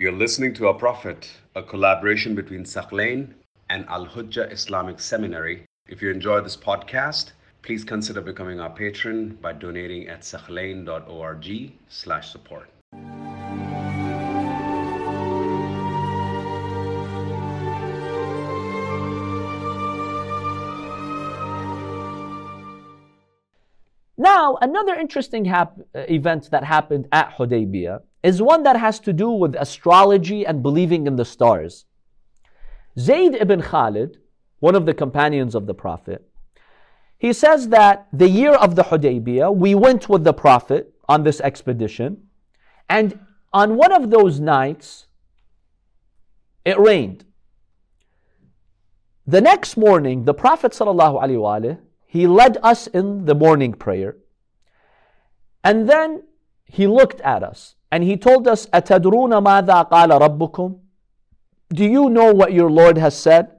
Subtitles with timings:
[0.00, 3.34] You're listening to Our Prophet, a collaboration between Thaqlain
[3.68, 5.64] and Al Hujjah Islamic Seminary.
[5.88, 7.32] If you enjoy this podcast,
[7.62, 12.68] please consider becoming our patron by donating at thaqlain.org slash support.
[24.16, 29.30] Now, another interesting hap- event that happened at Hudaybiyah is one that has to do
[29.30, 31.84] with astrology and believing in the stars.
[32.98, 34.18] Zayd ibn Khalid,
[34.60, 36.28] one of the companions of the Prophet,
[37.16, 41.40] he says that the year of the Hudaybiyah, we went with the Prophet on this
[41.40, 42.28] expedition,
[42.88, 43.18] and
[43.52, 45.06] on one of those nights,
[46.64, 47.24] it rained.
[49.26, 51.78] The next morning, the Prophet ﷺ
[52.08, 54.16] he led us in the morning prayer.
[55.62, 56.22] And then
[56.64, 60.79] he looked at us and he told us, أَتَدْرُونَ مَاذَا قَالَ رَبُّكُمْ
[61.69, 63.51] Do you know what your Lord has said?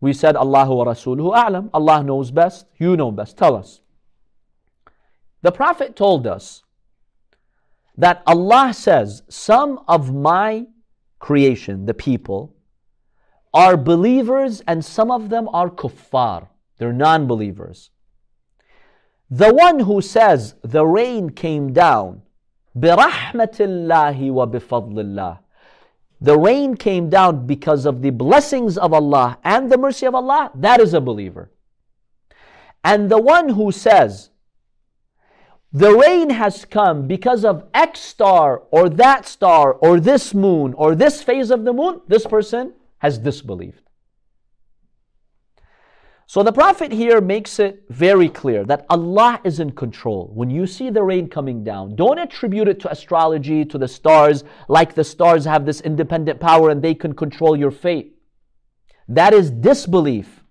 [0.00, 1.68] We said, Allahu wa Rasuluhu a'lam.
[1.74, 2.66] Allah knows best.
[2.78, 3.36] You know best.
[3.36, 3.80] Tell us.
[5.42, 6.62] The Prophet told us
[7.96, 10.66] that Allah says, Some of my
[11.18, 12.54] creation, the people,
[13.52, 16.48] are believers and some of them are kuffar.
[16.78, 17.90] They're non believers.
[19.30, 22.22] The one who says the rain came down,
[22.77, 25.39] birahmatillahi wa bifadlillah.
[26.21, 30.51] The rain came down because of the blessings of Allah and the mercy of Allah.
[30.55, 31.51] That is a believer.
[32.83, 34.29] And the one who says,
[35.73, 40.95] the rain has come because of X star or that star or this moon or
[40.95, 43.81] this phase of the moon, this person has disbelieved.
[46.27, 50.31] So the Prophet here makes it very clear that Allah is in control.
[50.33, 54.43] When you see the rain coming down, don't attribute it to astrology, to the stars,
[54.67, 58.15] like the stars have this independent power and they can control your fate.
[59.07, 60.43] That is disbelief.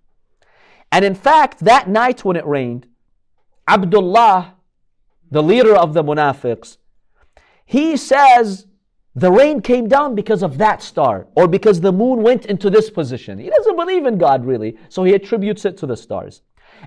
[0.93, 2.87] And in fact, that night when it rained,
[3.67, 4.55] Abdullah,
[5.29, 6.77] the leader of the munafiqs,
[7.67, 8.69] he says,
[9.17, 12.91] the rain came down because of that star, or because the moon went into this
[12.91, 13.39] position.
[13.39, 16.43] He doesn't believe in God really, so he attributes it to the stars.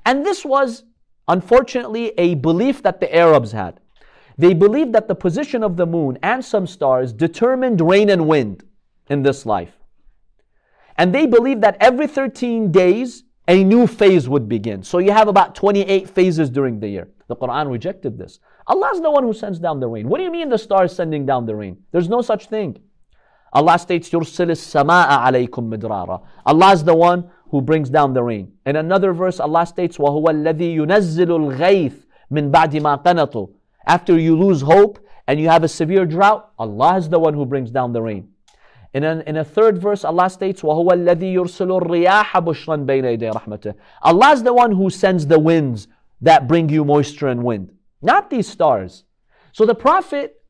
[0.06, 0.84] And this was,
[1.28, 3.80] unfortunately, a belief that the Arabs had.
[4.38, 8.64] They believed that the position of the moon and some stars determined rain and wind
[9.10, 9.74] in this life.
[10.98, 14.84] And they believed that every 13 days, a new phase would begin.
[14.84, 17.08] So you have about 28 phases during the year.
[17.29, 18.41] The Quran rejected this.
[18.67, 20.09] Allah is the one who sends down the rain.
[20.09, 21.83] What do you mean the stars sending down the rain?
[21.93, 22.79] There's no such thing.
[23.53, 28.53] Allah states, يُرْسِلِ السَّمَاءَ عَلَيْكُم مِدْرَارًا Allah is the one who brings down the rain.
[28.65, 31.93] In another verse, Allah states, وَهُوَ الَّذِي يُنَزِّلُ الْغَيْثِ
[32.31, 33.51] مِن بَعْدِ مَا قَنَطُوا
[33.87, 37.45] After you lose hope and you have a severe drought, Allah is the one who
[37.45, 38.29] brings down the rain.
[38.95, 43.35] In, an, in a third verse, Allah states, وَهُوَ الَّذِي يُرْسِلُ الرِّيَاحَ بُشْرًا بَيْنَ يَدَيْ
[43.35, 45.89] رَحْمَتِهِ Allah is the one who sends the winds
[46.22, 49.04] that bring you moisture and wind not these stars.
[49.52, 50.42] So the Prophet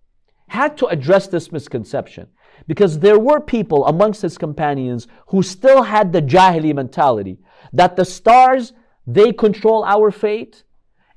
[0.48, 2.28] had to address this misconception
[2.68, 7.40] because there were people amongst his companions who still had the Jahili mentality
[7.74, 8.74] that the stars,
[9.06, 10.64] they control our fate,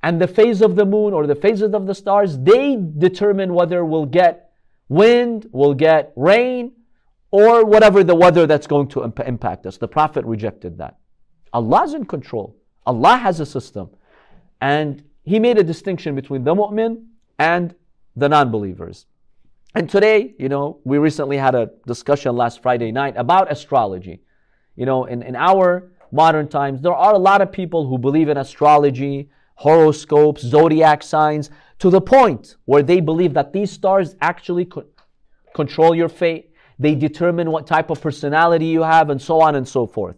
[0.03, 3.85] and the phase of the moon or the phases of the stars, they determine whether
[3.85, 4.51] we'll get
[4.89, 6.73] wind, we'll get rain,
[7.31, 9.77] or whatever the weather that's going to imp- impact us.
[9.77, 10.97] The Prophet rejected that.
[11.53, 12.57] Allah's in control.
[12.87, 13.91] Allah has a system.
[14.61, 17.07] And he made a distinction between the mu'min
[17.39, 17.75] and
[18.17, 19.07] the non-believers.
[19.75, 24.21] And today, you know, we recently had a discussion last Friday night about astrology.
[24.77, 28.29] You know, in, in our modern times, there are a lot of people who believe
[28.29, 34.65] in astrology, horoscopes, zodiac signs, to the point where they believe that these stars actually
[34.65, 34.87] co-
[35.55, 36.51] control your fate.
[36.79, 40.17] They determine what type of personality you have, and so on and so forth.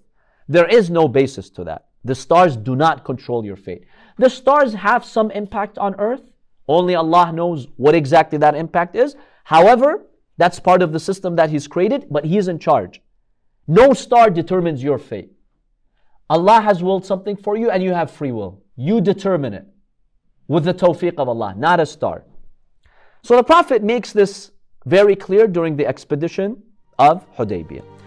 [0.48, 1.86] There is no basis to that.
[2.04, 3.84] The stars do not control your fate.
[4.18, 6.22] The stars have some impact on earth.
[6.68, 9.16] Only Allah knows what exactly that impact is.
[9.44, 10.04] However,
[10.36, 13.00] that's part of the system that He's created, but He's in charge.
[13.68, 15.30] No star determines your fate.
[16.28, 18.62] Allah has willed something for you and you have free will.
[18.74, 19.66] You determine it
[20.48, 22.24] with the tawfiq of Allah, not a star.
[23.22, 24.50] So the Prophet makes this
[24.86, 26.62] very clear during the expedition
[26.98, 28.01] of Hudaybiyah.